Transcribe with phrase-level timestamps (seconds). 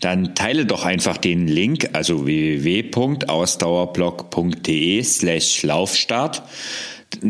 [0.00, 6.42] dann teile doch einfach den Link, also www.ausdauerblog.de slash Laufstart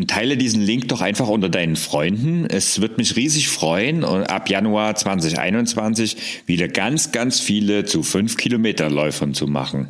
[0.07, 2.47] teile diesen Link doch einfach unter deinen Freunden.
[2.47, 6.17] Es wird mich riesig freuen und ab Januar 2021
[6.47, 9.89] wieder ganz, ganz viele zu 5 Kilometer Läufern zu machen.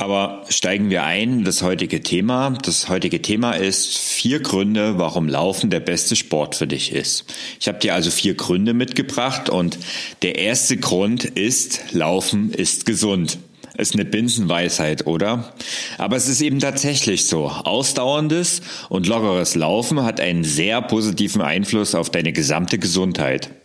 [0.00, 2.56] Aber steigen wir ein, das heutige Thema.
[2.62, 7.26] Das heutige Thema ist vier Gründe, warum Laufen der beste Sport für dich ist.
[7.60, 9.78] Ich habe dir also vier Gründe mitgebracht und
[10.22, 13.38] der erste Grund ist, Laufen ist gesund.
[13.76, 15.52] Ist eine Binsenweisheit, oder?
[15.98, 17.48] Aber es ist eben tatsächlich so.
[17.48, 23.59] Ausdauerndes und lockeres Laufen hat einen sehr positiven Einfluss auf deine gesamte Gesundheit.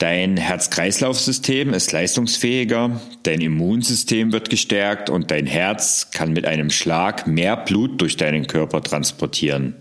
[0.00, 7.26] Dein Herz-Kreislauf-System ist leistungsfähiger, dein Immunsystem wird gestärkt und dein Herz kann mit einem Schlag
[7.26, 9.74] mehr Blut durch deinen Körper transportieren.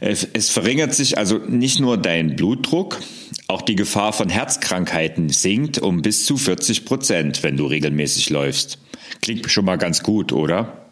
[0.00, 3.00] Es verringert sich also nicht nur dein Blutdruck,
[3.46, 8.78] auch die Gefahr von Herzkrankheiten sinkt um bis zu 40 Prozent, wenn du regelmäßig läufst.
[9.20, 10.88] Klingt schon mal ganz gut, oder?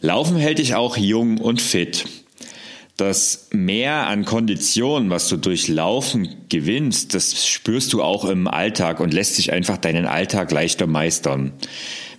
[0.00, 2.04] Laufen hält dich auch jung und fit
[3.00, 9.00] das Mehr an Konditionen, was du durch Laufen gewinnst, das spürst du auch im Alltag
[9.00, 11.52] und lässt sich einfach deinen Alltag leichter meistern.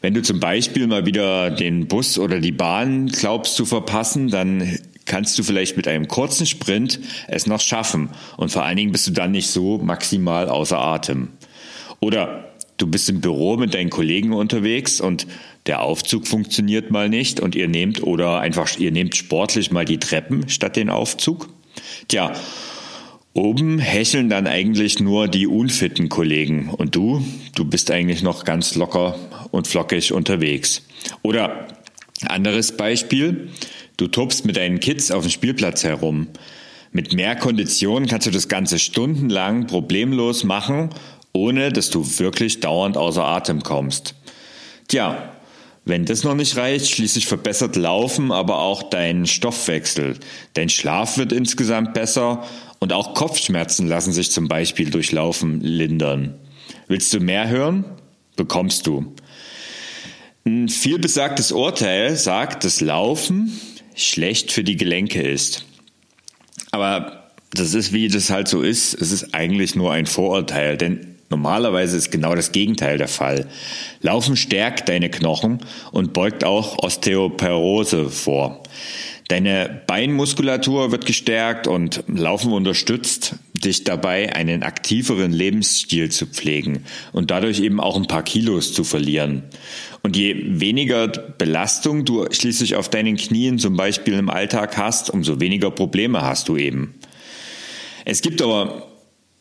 [0.01, 4.79] Wenn du zum Beispiel mal wieder den Bus oder die Bahn glaubst zu verpassen, dann
[5.05, 8.09] kannst du vielleicht mit einem kurzen Sprint es noch schaffen.
[8.37, 11.29] Und vor allen Dingen bist du dann nicht so maximal außer Atem.
[11.99, 15.27] Oder du bist im Büro mit deinen Kollegen unterwegs und
[15.67, 19.99] der Aufzug funktioniert mal nicht und ihr nehmt oder einfach ihr nehmt sportlich mal die
[19.99, 21.49] Treppen statt den Aufzug.
[22.07, 22.33] Tja,
[23.33, 28.75] oben hecheln dann eigentlich nur die unfitten Kollegen und du, du bist eigentlich noch ganz
[28.75, 29.15] locker
[29.51, 30.83] und flockig unterwegs.
[31.21, 31.67] Oder
[32.27, 33.49] anderes Beispiel,
[33.97, 36.27] du tobst mit deinen Kids auf dem Spielplatz herum.
[36.91, 40.89] Mit mehr Kondition kannst du das Ganze stundenlang problemlos machen
[41.33, 44.15] ohne dass du wirklich dauernd außer Atem kommst.
[44.87, 45.30] Tja,
[45.83, 50.17] wenn das noch nicht reicht, schließlich verbessert Laufen aber auch deinen Stoffwechsel.
[50.53, 52.43] Dein Schlaf wird insgesamt besser
[52.79, 56.35] und auch Kopfschmerzen lassen sich zum Beispiel durch Laufen lindern.
[56.87, 57.85] Willst du mehr hören?
[58.35, 59.13] Bekommst du.
[60.45, 63.59] Ein vielbesagtes Urteil sagt, dass Laufen
[63.95, 65.65] schlecht für die Gelenke ist.
[66.71, 71.10] Aber das ist, wie das halt so ist, es ist eigentlich nur ein Vorurteil, denn
[71.31, 73.47] Normalerweise ist genau das Gegenteil der Fall.
[74.01, 75.61] Laufen stärkt deine Knochen
[75.91, 78.61] und beugt auch Osteoporose vor.
[79.29, 86.83] Deine Beinmuskulatur wird gestärkt und Laufen unterstützt dich dabei, einen aktiveren Lebensstil zu pflegen
[87.13, 89.43] und dadurch eben auch ein paar Kilos zu verlieren.
[90.03, 95.39] Und je weniger Belastung du schließlich auf deinen Knien zum Beispiel im Alltag hast, umso
[95.39, 96.95] weniger Probleme hast du eben.
[98.03, 98.90] Es gibt aber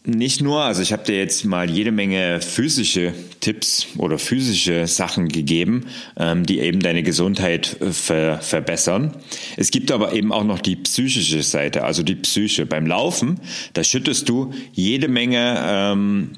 [0.05, 5.29] nicht nur, also ich habe dir jetzt mal jede Menge physische Tipps oder physische Sachen
[5.29, 5.87] gegeben,
[6.17, 9.15] ähm, die eben deine Gesundheit äh, ver verbessern.
[9.59, 12.65] Es gibt aber eben auch noch die psychische Seite, also die Psyche.
[12.65, 13.41] Beim Laufen,
[13.75, 16.31] da schüttest du jede Menge ähm,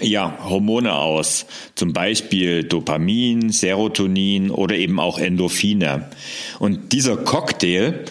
[0.00, 6.10] ja, Hormone aus, zum Beispiel Dopamin, Serotonin oder eben auch Endorphine.
[6.58, 8.04] Und dieser Cocktail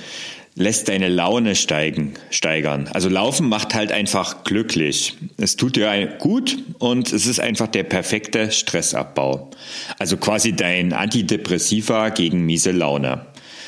[0.59, 2.89] lässt deine Laune steigen, steigern.
[2.93, 5.15] Also Laufen macht halt einfach glücklich.
[5.37, 9.49] Es tut dir gut und es ist einfach der perfekte Stressabbau.
[9.97, 13.25] Also quasi dein Antidepressiva gegen miese Laune.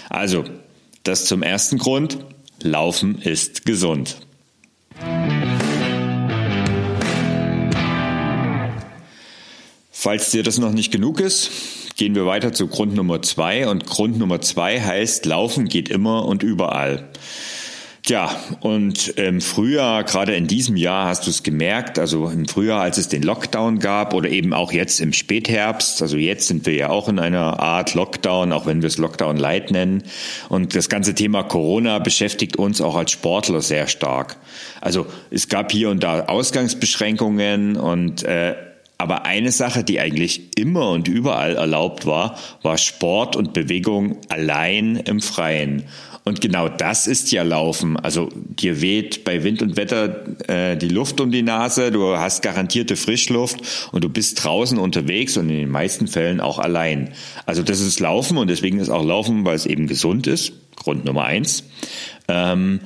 [0.10, 0.44] Also,
[1.04, 2.18] das zum ersten Grund.
[2.62, 4.18] Laufen ist gesund.
[9.92, 11.52] Falls dir das noch nicht genug ist,
[11.96, 13.68] gehen wir weiter zu Grund Nummer zwei.
[13.68, 17.10] Und Grund Nummer zwei heißt, Laufen geht immer und überall.
[18.04, 22.82] Tja, und im Frühjahr, gerade in diesem Jahr, hast du es gemerkt, also im Frühjahr,
[22.82, 26.74] als es den Lockdown gab oder eben auch jetzt im Spätherbst, also jetzt sind wir
[26.74, 30.02] ja auch in einer Art Lockdown, auch wenn wir es Lockdown Light nennen.
[30.50, 34.38] Und das ganze Thema Corona beschäftigt uns auch als Sportler sehr stark.
[34.82, 38.56] Also es gab hier und da Ausgangsbeschränkungen und äh,
[39.02, 44.96] aber eine Sache, die eigentlich immer und überall erlaubt war, war Sport und Bewegung allein
[44.96, 45.84] im Freien.
[46.24, 47.98] Und genau das ist ja Laufen.
[47.98, 52.44] Also dir weht bei Wind und Wetter äh, die Luft um die Nase, du hast
[52.44, 57.14] garantierte Frischluft und du bist draußen unterwegs und in den meisten Fällen auch allein.
[57.48, 60.54] Also das ist Laufen und deswegen ist auch Laufen, weil es eben gesund ist.
[60.76, 61.64] Grund Nummer eins.
[62.28, 62.82] Ähm,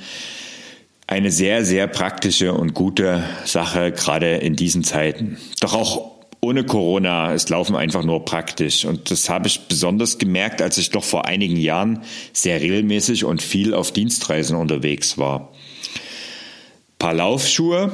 [1.07, 5.38] eine sehr, sehr praktische und gute Sache, gerade in diesen Zeiten.
[5.60, 8.86] Doch auch ohne Corona ist Laufen einfach nur praktisch.
[8.86, 12.04] Und das habe ich besonders gemerkt, als ich doch vor einigen Jahren
[12.34, 15.52] sehr regelmäßig und viel auf Dienstreisen unterwegs war.
[15.52, 17.92] Ein paar Laufschuhe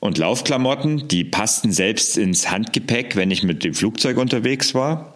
[0.00, 5.15] und Laufklamotten, die passten selbst ins Handgepäck, wenn ich mit dem Flugzeug unterwegs war.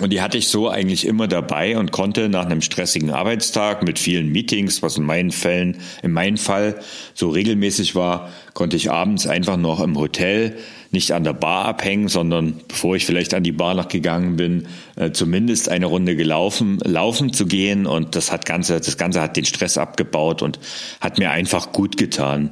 [0.00, 4.00] Und die hatte ich so eigentlich immer dabei und konnte nach einem stressigen Arbeitstag mit
[4.00, 6.80] vielen Meetings, was in meinen Fällen, in meinem Fall
[7.14, 10.56] so regelmäßig war, konnte ich abends einfach noch im Hotel
[10.90, 14.66] nicht an der Bar abhängen, sondern bevor ich vielleicht an die Bar noch gegangen bin,
[14.96, 17.86] äh, zumindest eine Runde gelaufen, laufen zu gehen.
[17.86, 20.58] Und das hat Ganze, das Ganze hat den Stress abgebaut und
[21.00, 22.50] hat mir einfach gut getan.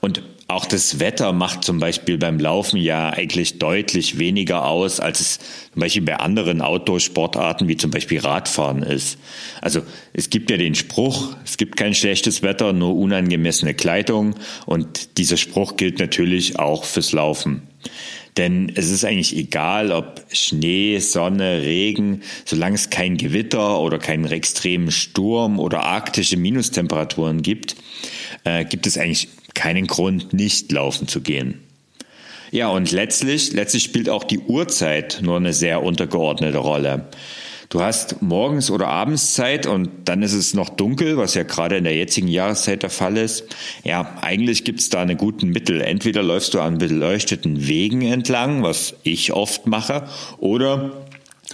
[0.00, 0.22] Und
[0.52, 5.38] auch das Wetter macht zum Beispiel beim Laufen ja eigentlich deutlich weniger aus, als es
[5.72, 9.18] zum Beispiel bei anderen Outdoor-Sportarten wie zum Beispiel Radfahren ist.
[9.60, 9.82] Also
[10.12, 14.34] es gibt ja den Spruch, es gibt kein schlechtes Wetter, nur unangemessene Kleidung
[14.66, 17.62] und dieser Spruch gilt natürlich auch fürs Laufen.
[18.36, 24.24] Denn es ist eigentlich egal, ob Schnee, Sonne, Regen, solange es kein Gewitter oder keinen
[24.24, 27.76] extremen Sturm oder arktische Minustemperaturen gibt,
[28.44, 29.28] äh, gibt es eigentlich
[29.62, 31.60] keinen Grund, nicht laufen zu gehen.
[32.50, 37.06] Ja, und letztlich, letztlich spielt auch die Uhrzeit nur eine sehr untergeordnete Rolle.
[37.68, 41.76] Du hast morgens oder abends Zeit und dann ist es noch dunkel, was ja gerade
[41.76, 43.44] in der jetzigen Jahreszeit der Fall ist.
[43.84, 45.80] Ja, eigentlich gibt es da einen guten Mittel.
[45.80, 50.90] Entweder läufst du an beleuchteten Wegen entlang, was ich oft mache, oder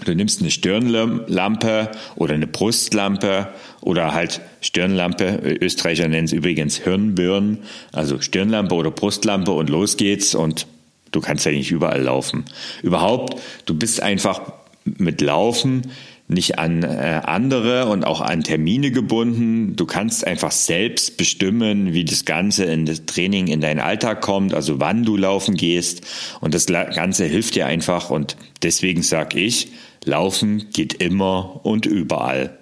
[0.05, 3.49] Du nimmst eine Stirnlampe oder eine Brustlampe
[3.81, 5.59] oder halt Stirnlampe.
[5.61, 7.59] Österreicher nennen es übrigens Hirnbirnen.
[7.93, 10.67] Also Stirnlampe oder Brustlampe und los geht's und
[11.11, 12.45] du kannst ja nicht überall laufen.
[12.83, 14.53] Überhaupt, du bist einfach
[14.85, 15.83] mit Laufen
[16.29, 19.77] nicht an äh, andere und auch an Termine gebunden.
[19.77, 24.53] Du kannst einfach selbst bestimmen, wie das Ganze in das Training in deinen Alltag kommt,
[24.53, 26.03] also wann du laufen gehst.
[26.41, 28.11] Und das Ganze hilft dir einfach.
[28.11, 29.73] Und deswegen sage ich,
[30.05, 32.59] Laufen geht immer und überall.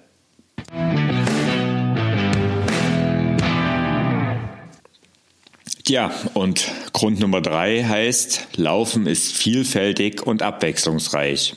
[5.88, 11.55] Ja, und Grund Nummer drei heißt, Laufen ist vielfältig und abwechslungsreich.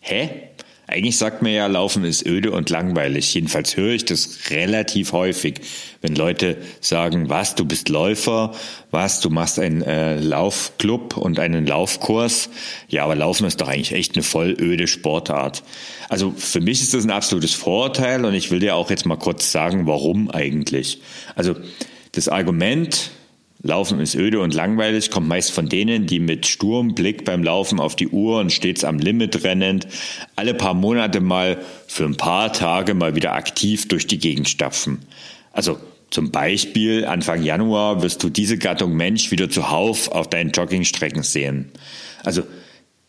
[0.00, 0.28] Hä?
[0.86, 3.32] Eigentlich sagt man ja, Laufen ist öde und langweilig.
[3.32, 5.60] Jedenfalls höre ich das relativ häufig,
[6.02, 8.52] wenn Leute sagen, was, du bist Läufer,
[8.90, 12.50] was, du machst einen äh, Laufclub und einen Laufkurs.
[12.88, 15.62] Ja, aber Laufen ist doch eigentlich echt eine voll öde Sportart.
[16.10, 19.16] Also für mich ist das ein absolutes Vorurteil und ich will dir auch jetzt mal
[19.16, 21.00] kurz sagen, warum eigentlich.
[21.34, 21.54] Also
[22.12, 23.12] das Argument,
[23.62, 27.78] Laufen ist öde und langweilig, kommt meist von denen, die mit sturem Blick beim Laufen
[27.78, 29.86] auf die Uhr und stets am Limit rennend,
[30.34, 35.00] alle paar Monate mal für ein paar Tage mal wieder aktiv durch die Gegend stapfen.
[35.52, 35.78] Also
[36.10, 41.70] zum Beispiel Anfang Januar wirst du diese Gattung Mensch wieder zuhauf auf deinen Joggingstrecken sehen.
[42.24, 42.42] Also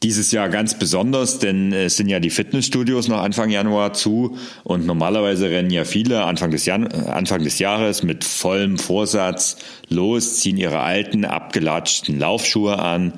[0.03, 4.85] dieses Jahr ganz besonders, denn es sind ja die Fitnessstudios noch Anfang Januar zu und
[4.85, 9.57] normalerweise rennen ja viele Anfang des, Jan Anfang des Jahres mit vollem Vorsatz
[9.89, 13.13] los, ziehen ihre alten, abgelatschten Laufschuhe an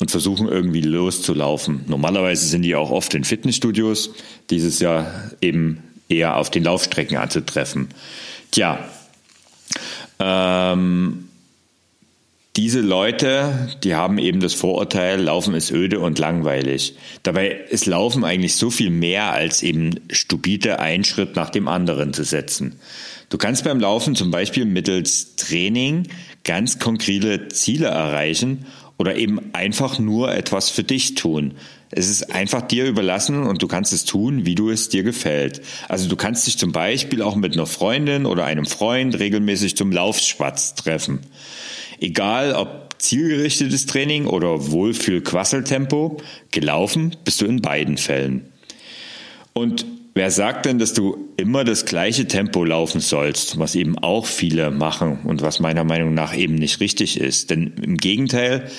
[0.00, 1.84] und versuchen irgendwie loszulaufen.
[1.86, 4.10] Normalerweise sind die auch oft in Fitnessstudios,
[4.50, 7.88] dieses Jahr eben eher auf den Laufstrecken anzutreffen.
[8.50, 8.78] Tja,
[10.18, 11.27] ähm,
[12.56, 16.96] diese Leute, die haben eben das Vorurteil, Laufen ist öde und langweilig.
[17.22, 22.12] Dabei ist Laufen eigentlich so viel mehr als eben stupide einen Schritt nach dem anderen
[22.12, 22.80] zu setzen.
[23.28, 26.08] Du kannst beim Laufen zum Beispiel mittels Training
[26.44, 28.64] ganz konkrete Ziele erreichen
[28.96, 31.54] oder eben einfach nur etwas für dich tun.
[31.90, 35.62] Es ist einfach dir überlassen und du kannst es tun, wie du es dir gefällt.
[35.88, 39.92] Also du kannst dich zum Beispiel auch mit einer Freundin oder einem Freund regelmäßig zum
[39.92, 41.20] Laufspatz treffen.
[42.00, 46.18] Egal ob zielgerichtetes Training oder Wohlfühl-Quasseltempo,
[46.50, 48.46] gelaufen bist du in beiden Fällen.
[49.52, 54.26] Und wer sagt denn, dass du immer das gleiche Tempo laufen sollst, was eben auch
[54.26, 57.50] viele machen und was meiner Meinung nach eben nicht richtig ist?
[57.50, 58.70] Denn im Gegenteil,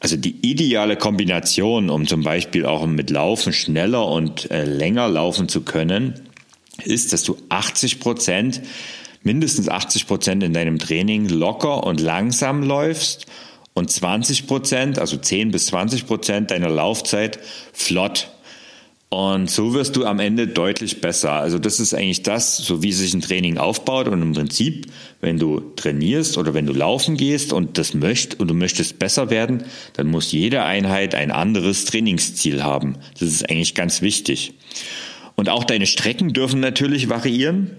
[0.00, 5.48] also die ideale Kombination, um zum Beispiel auch mit Laufen schneller und äh, länger laufen
[5.48, 6.14] zu können,
[6.84, 8.62] ist, dass du 80 Prozent
[9.24, 13.26] mindestens 80 Prozent in deinem Training locker und langsam läufst
[13.74, 17.38] und 20 Prozent, also 10 bis 20 Prozent deiner Laufzeit
[17.72, 18.28] flott.
[19.12, 21.32] Und so wirst du am Ende deutlich besser.
[21.32, 24.08] Also das ist eigentlich das, so wie sich ein Training aufbaut.
[24.08, 24.86] Und im Prinzip,
[25.20, 29.28] wenn du trainierst oder wenn du laufen gehst und das möchtest und du möchtest besser
[29.28, 32.96] werden, dann muss jede Einheit ein anderes Trainingsziel haben.
[33.20, 34.54] Das ist eigentlich ganz wichtig.
[35.36, 37.72] Und auch deine Strecken dürfen natürlich variieren.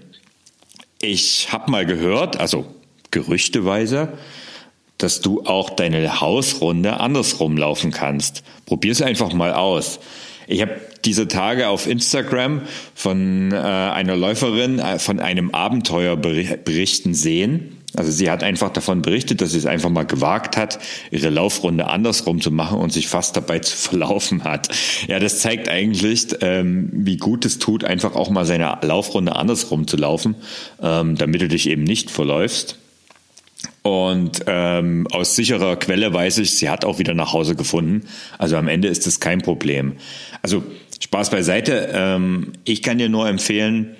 [1.06, 2.64] Ich habe mal gehört, also
[3.10, 4.14] gerüchteweise,
[4.96, 8.42] dass du auch deine Hausrunde andersrum laufen kannst.
[8.64, 10.00] Probier es einfach mal aus.
[10.46, 12.62] Ich habe diese Tage auf Instagram
[12.94, 17.83] von äh, einer Läuferin äh, von einem Abenteuer berichten sehen.
[17.96, 20.78] Also sie hat einfach davon berichtet, dass sie es einfach mal gewagt hat,
[21.10, 24.68] ihre Laufrunde andersrum zu machen und sich fast dabei zu verlaufen hat.
[25.06, 29.86] Ja, das zeigt eigentlich, ähm, wie gut es tut, einfach auch mal seine Laufrunde andersrum
[29.86, 30.34] zu laufen,
[30.82, 32.78] ähm, damit du dich eben nicht verläufst.
[33.82, 38.06] Und ähm, aus sicherer Quelle weiß ich, sie hat auch wieder nach Hause gefunden.
[38.38, 39.94] Also am Ende ist das kein Problem.
[40.42, 40.64] Also
[41.00, 41.90] Spaß beiseite.
[41.92, 43.94] Ähm, ich kann dir nur empfehlen,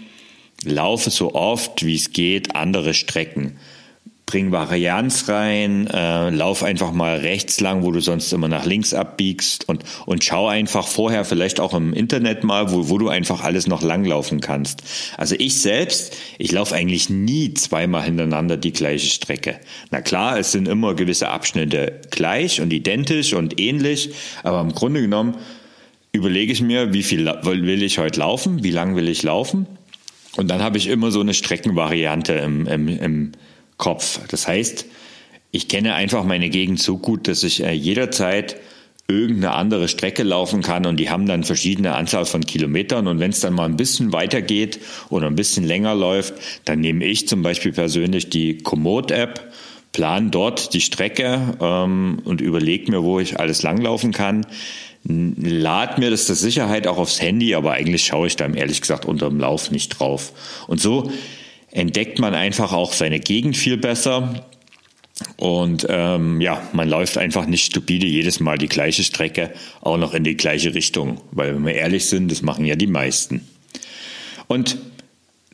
[0.64, 3.58] laufe so oft wie es geht andere Strecken
[4.34, 8.92] bring Varianz rein, äh, lauf einfach mal rechts lang, wo du sonst immer nach links
[8.92, 13.44] abbiegst und, und schau einfach vorher vielleicht auch im Internet mal, wo, wo du einfach
[13.44, 14.82] alles noch langlaufen kannst.
[15.16, 19.60] Also ich selbst, ich laufe eigentlich nie zweimal hintereinander die gleiche Strecke.
[19.92, 25.00] Na klar, es sind immer gewisse Abschnitte gleich und identisch und ähnlich, aber im Grunde
[25.00, 25.36] genommen
[26.10, 29.68] überlege ich mir, wie viel will ich heute laufen, wie lang will ich laufen
[30.36, 33.32] und dann habe ich immer so eine Streckenvariante im, im, im
[33.76, 34.20] Kopf.
[34.28, 34.86] Das heißt,
[35.50, 38.56] ich kenne einfach meine Gegend so gut, dass ich äh, jederzeit
[39.06, 43.30] irgendeine andere Strecke laufen kann und die haben dann verschiedene Anzahl von Kilometern und wenn
[43.30, 47.28] es dann mal ein bisschen weiter geht oder ein bisschen länger läuft, dann nehme ich
[47.28, 49.52] zum Beispiel persönlich die Komoot-App,
[49.92, 54.46] plan dort die Strecke ähm, und überlege mir, wo ich alles langlaufen kann.
[55.04, 59.04] Lad mir das zur Sicherheit auch aufs Handy, aber eigentlich schaue ich da ehrlich gesagt
[59.04, 60.32] unter dem Lauf nicht drauf.
[60.66, 61.12] Und so
[61.74, 64.46] entdeckt man einfach auch seine Gegend viel besser.
[65.36, 70.14] Und ähm, ja, man läuft einfach nicht stupide jedes Mal die gleiche Strecke, auch noch
[70.14, 71.20] in die gleiche Richtung.
[71.32, 73.46] Weil, wenn wir ehrlich sind, das machen ja die meisten.
[74.46, 74.78] Und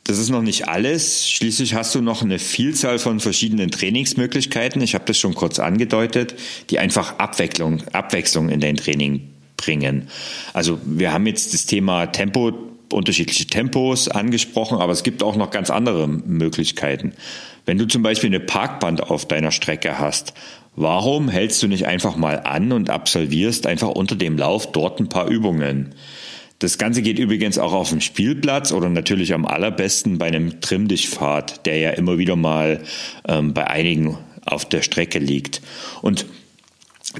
[0.03, 1.29] das ist noch nicht alles.
[1.29, 4.81] Schließlich hast du noch eine Vielzahl von verschiedenen Trainingsmöglichkeiten.
[4.81, 6.35] Ich habe das schon kurz angedeutet,
[6.69, 10.07] die einfach Abwechslung, Abwechslung in dein Training bringen.
[10.53, 15.51] Also wir haben jetzt das Thema Tempo unterschiedliche Tempos angesprochen, aber es gibt auch noch
[15.51, 17.13] ganz andere Möglichkeiten.
[17.65, 20.33] Wenn du zum Beispiel eine Parkband auf deiner Strecke hast,
[20.75, 25.09] warum hältst du nicht einfach mal an und absolvierst einfach unter dem Lauf dort ein
[25.09, 25.93] paar Übungen?
[26.59, 31.65] Das Ganze geht übrigens auch auf dem Spielplatz oder natürlich am allerbesten bei einem Trimm-Dich-Pfad,
[31.65, 32.81] der ja immer wieder mal
[33.27, 35.61] ähm, bei einigen auf der Strecke liegt.
[36.01, 36.25] Und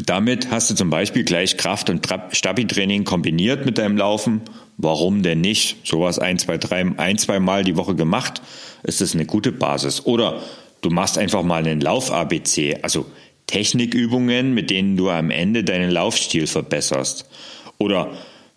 [0.06, 4.42] damit hast du zum Beispiel gleich Kraft- und Stabi-Training kombiniert mit deinem Laufen
[4.84, 5.88] Warum denn nicht?
[5.88, 8.42] Sowas ein, zwei, drei, ein, zwei Mal die Woche gemacht,
[8.82, 10.06] ist das eine gute Basis.
[10.08, 10.42] Oder
[10.82, 13.06] du machst einfach mal einen Lauf-ABC, also
[13.46, 17.30] Technikübungen, mit denen du am Ende deinen Laufstil verbesserst.
[17.78, 18.12] Oder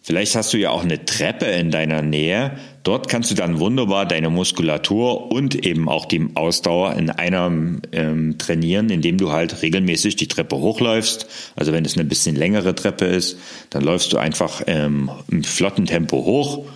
[0.07, 2.59] Vielleicht hast du ja auch eine Treppe in deiner Nähe.
[2.83, 8.37] Dort kannst du dann wunderbar deine Muskulatur und eben auch die Ausdauer in einem ähm,
[8.37, 11.27] trainieren, indem du halt regelmäßig die Treppe hochläufst.
[11.57, 13.39] Also wenn es eine bisschen längere Treppe ist,
[13.71, 16.67] dann läufst du einfach ähm, im flotten Tempo hoch,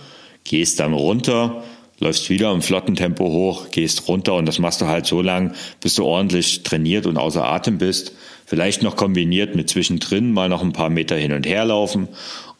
[0.43, 1.63] gehst dann runter,
[1.99, 5.53] läufst wieder im flotten Tempo hoch, gehst runter und das machst du halt so lang,
[5.81, 8.13] bis du ordentlich trainiert und außer Atem bist.
[8.47, 12.07] Vielleicht noch kombiniert mit zwischendrin mal noch ein paar Meter hin und her laufen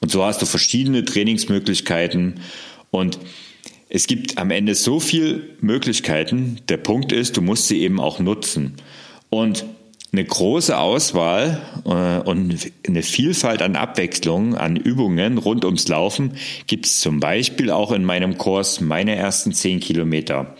[0.01, 2.39] und so hast du verschiedene Trainingsmöglichkeiten
[2.91, 3.19] und
[3.89, 6.59] es gibt am Ende so viele Möglichkeiten.
[6.69, 8.75] Der Punkt ist, du musst sie eben auch nutzen.
[9.31, 9.65] Und
[10.11, 16.33] eine große Auswahl äh, und eine Vielfalt an Abwechslung, an Übungen rund ums Laufen
[16.67, 20.55] gibt es zum Beispiel auch in meinem Kurs meine ersten zehn Kilometer.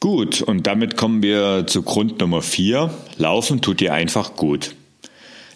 [0.00, 2.94] Gut, und damit kommen wir zu Grund Nummer vier.
[3.18, 4.74] Laufen tut dir einfach gut.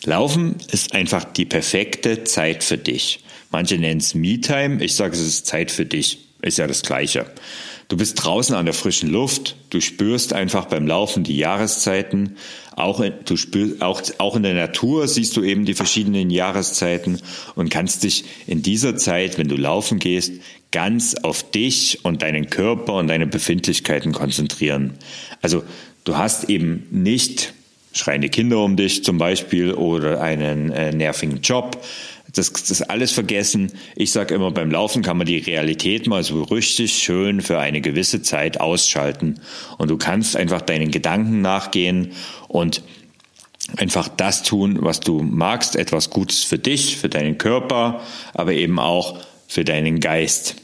[0.05, 3.25] Laufen ist einfach die perfekte Zeit für dich.
[3.51, 6.19] Manche nennen es Me-Time, ich sage, es ist Zeit für dich.
[6.43, 7.25] Ist ja das Gleiche.
[7.89, 12.37] Du bist draußen an der frischen Luft, du spürst einfach beim Laufen die Jahreszeiten,
[12.75, 17.21] auch, du spürst, auch, auch in der Natur siehst du eben die verschiedenen Jahreszeiten
[17.55, 20.33] und kannst dich in dieser Zeit, wenn du laufen gehst,
[20.73, 24.95] ganz auf dich und deinen Körper und deine Befindlichkeiten konzentrieren.
[25.43, 25.63] Also
[26.05, 27.53] du hast eben nicht
[27.93, 31.81] schreiende Kinder um dich zum Beispiel oder einen äh, nervigen Job.
[32.35, 33.73] Das, das alles vergessen.
[33.97, 37.81] Ich sage immer, beim Laufen kann man die Realität mal so richtig schön für eine
[37.81, 39.41] gewisse Zeit ausschalten.
[39.79, 42.13] Und du kannst einfach deinen Gedanken nachgehen
[42.49, 42.83] und
[43.77, 48.01] einfach das tun, was du magst, etwas Gutes für dich, für deinen Körper,
[48.35, 50.57] aber eben auch für deinen Geist.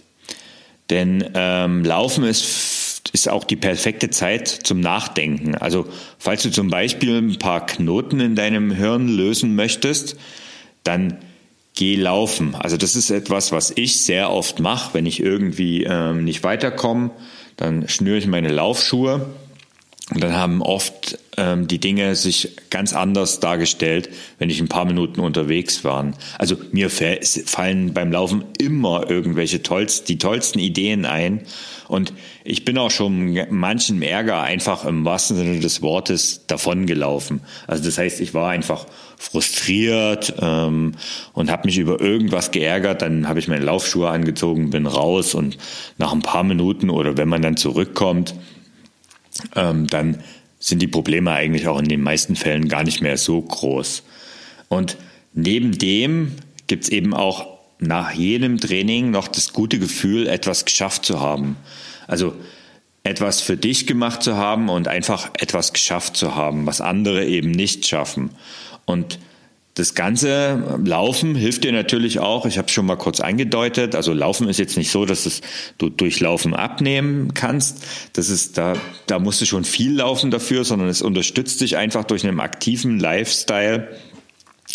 [0.90, 2.80] Denn ähm, Laufen ist
[3.12, 5.54] ist auch die perfekte Zeit zum Nachdenken.
[5.54, 5.86] Also
[6.18, 10.16] falls du zum Beispiel ein paar Knoten in deinem Hirn lösen möchtest,
[10.84, 11.18] dann
[11.74, 12.54] geh laufen.
[12.54, 17.10] Also das ist etwas, was ich sehr oft mache, wenn ich irgendwie ähm, nicht weiterkomme.
[17.56, 19.26] Dann schnüre ich meine Laufschuhe
[20.12, 24.84] und dann haben oft ähm, die Dinge sich ganz anders dargestellt, wenn ich ein paar
[24.84, 26.12] Minuten unterwegs war.
[26.38, 31.42] Also mir fallen beim Laufen immer irgendwelche tollst, die tollsten Ideen ein.
[31.86, 32.12] Und
[32.44, 37.40] ich bin auch schon manchen Ärger einfach im wahrsten Sinne des Wortes davongelaufen.
[37.68, 40.92] Also das heißt, ich war einfach frustriert ähm,
[41.34, 43.02] und habe mich über irgendwas geärgert.
[43.02, 45.56] Dann habe ich meine Laufschuhe angezogen, bin raus und
[45.98, 48.34] nach ein paar Minuten oder wenn man dann zurückkommt,
[49.56, 50.22] ähm, dann
[50.58, 54.02] sind die Probleme eigentlich auch in den meisten Fällen gar nicht mehr so groß.
[54.68, 54.96] Und
[55.32, 56.32] neben dem
[56.66, 61.56] gibt es eben auch nach jedem Training noch das gute Gefühl, etwas geschafft zu haben.
[62.06, 62.34] Also
[63.02, 67.50] etwas für dich gemacht zu haben und einfach etwas geschafft zu haben, was andere eben
[67.50, 68.30] nicht schaffen.
[68.84, 69.18] Und
[69.80, 72.44] das ganze Laufen hilft dir natürlich auch.
[72.44, 73.94] Ich habe es schon mal kurz angedeutet.
[73.94, 75.40] Also Laufen ist jetzt nicht so, dass es,
[75.78, 77.82] du durch Laufen abnehmen kannst.
[78.12, 78.74] Das ist da,
[79.06, 83.00] da musst du schon viel laufen dafür, sondern es unterstützt dich einfach durch einen aktiven
[83.00, 83.88] Lifestyle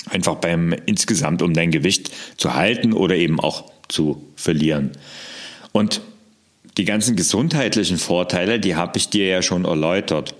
[0.10, 4.90] einfach beim insgesamt, um dein Gewicht zu halten oder eben auch zu verlieren.
[5.72, 6.02] Und
[6.78, 10.34] die ganzen gesundheitlichen Vorteile, die habe ich dir ja schon erläutert.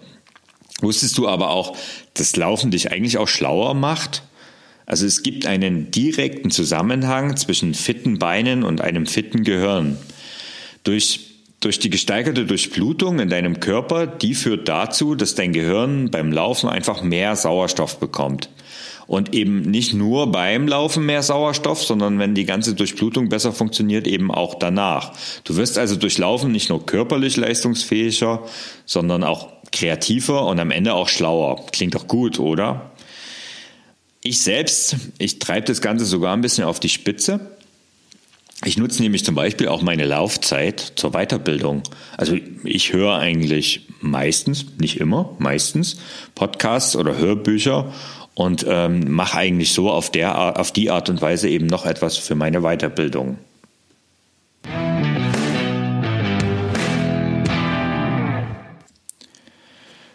[0.82, 1.78] Wusstest du aber auch,
[2.16, 4.24] dass Laufen dich eigentlich auch schlauer macht?
[4.86, 9.98] Also es gibt einen direkten Zusammenhang zwischen fitten Beinen und einem fitten Gehirn.
[10.84, 16.32] Durch, durch die gesteigerte Durchblutung in deinem Körper, die führt dazu, dass dein Gehirn beim
[16.32, 18.50] Laufen einfach mehr Sauerstoff bekommt.
[19.08, 24.08] Und eben nicht nur beim Laufen mehr Sauerstoff, sondern wenn die ganze Durchblutung besser funktioniert,
[24.08, 25.14] eben auch danach.
[25.44, 28.44] Du wirst also durch Laufen nicht nur körperlich leistungsfähiger,
[28.86, 31.64] sondern auch kreativer und am Ende auch schlauer.
[31.72, 32.92] Klingt doch gut, oder?
[34.28, 37.42] Ich selbst, ich treibe das Ganze sogar ein bisschen auf die Spitze.
[38.64, 41.84] Ich nutze nämlich zum Beispiel auch meine Laufzeit zur Weiterbildung.
[42.18, 45.98] Also ich höre eigentlich meistens, nicht immer, meistens
[46.34, 47.94] Podcasts oder Hörbücher
[48.34, 52.18] und ähm, mache eigentlich so auf, der, auf die Art und Weise eben noch etwas
[52.18, 53.38] für meine Weiterbildung.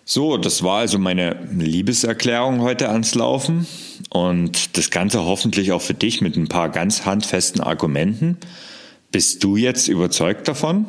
[0.05, 3.68] So, das war also meine Liebeserklärung heute ans Laufen
[4.11, 8.37] und das Ganze hoffentlich auch für dich mit ein paar ganz handfesten Argumenten.
[9.12, 10.87] Bist du jetzt überzeugt davon?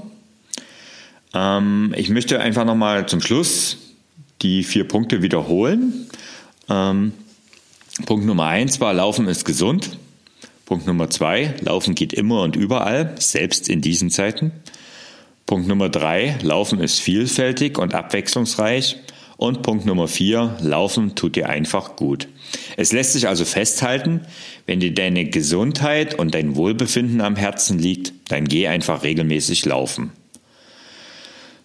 [1.34, 3.78] Ähm, ich möchte einfach nochmal zum Schluss
[4.42, 6.08] die vier Punkte wiederholen.
[6.68, 7.14] Ähm,
[8.06, 9.98] Punkt Nummer eins war, Laufen ist gesund.
[10.66, 14.52] Punkt Nummer zwei, Laufen geht immer und überall, selbst in diesen Zeiten.
[15.46, 18.98] Punkt Nummer drei, Laufen ist vielfältig und abwechslungsreich.
[19.42, 22.28] Und Punkt Nummer vier, Laufen tut dir einfach gut.
[22.78, 24.22] Es lässt sich also festhalten,
[24.68, 30.12] wenn dir deine Gesundheit und dein Wohlbefinden am Herzen liegt, dann geh einfach regelmäßig laufen.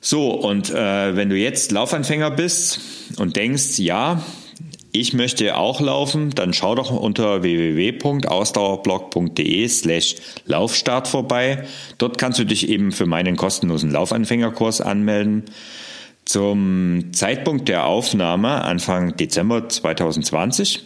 [0.00, 2.80] So, und äh, wenn du jetzt Laufanfänger bist
[3.18, 4.24] und denkst, ja,
[4.90, 10.14] ich möchte auch laufen, dann schau doch unter www.ausdauerblog.de slash
[10.46, 11.66] Laufstart vorbei.
[11.98, 15.44] Dort kannst du dich eben für meinen kostenlosen Laufanfängerkurs anmelden.
[16.26, 20.84] Zum Zeitpunkt der Aufnahme, Anfang Dezember 2020,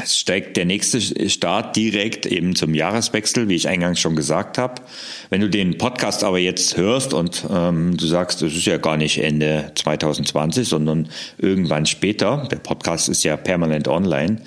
[0.00, 4.82] es steigt der nächste Start direkt eben zum Jahreswechsel, wie ich eingangs schon gesagt habe.
[5.30, 8.96] Wenn du den Podcast aber jetzt hörst und ähm, du sagst, es ist ja gar
[8.96, 14.42] nicht Ende 2020, sondern irgendwann später, der Podcast ist ja permanent online.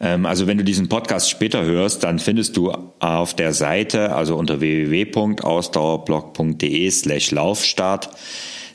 [0.00, 4.34] Ähm, also wenn du diesen Podcast später hörst, dann findest du auf der Seite, also
[4.36, 8.10] unter www.ausdauerblog.de slash Laufstart,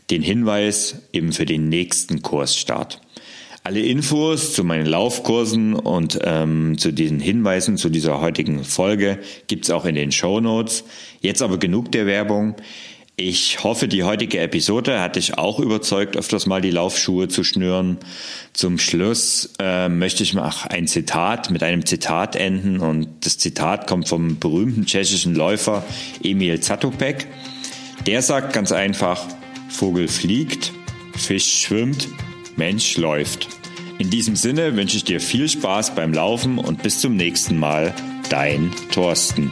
[0.10, 3.02] den Hinweis eben für den nächsten Kursstart.
[3.66, 9.70] Alle Infos zu meinen Laufkursen und ähm, zu diesen Hinweisen zu dieser heutigen Folge gibt's
[9.70, 10.84] auch in den Show Notes.
[11.22, 12.56] Jetzt aber genug der Werbung.
[13.16, 18.00] Ich hoffe, die heutige Episode hat dich auch überzeugt, öfters mal die Laufschuhe zu schnüren.
[18.54, 23.88] Zum Schluss äh, möchte ich mal ein Zitat mit einem Zitat enden und das Zitat
[23.88, 25.86] kommt vom berühmten tschechischen Läufer
[26.22, 27.28] Emil Zatopek.
[28.08, 29.26] Der sagt ganz einfach,
[29.74, 30.72] Vogel fliegt,
[31.16, 32.08] Fisch schwimmt,
[32.56, 33.50] Mensch läuft.
[33.98, 37.94] In diesem Sinne wünsche ich dir viel Spaß beim Laufen und bis zum nächsten Mal.
[38.30, 39.52] Dein Thorsten.